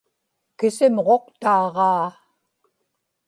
kisimġuqtaaġaa 0.57 2.05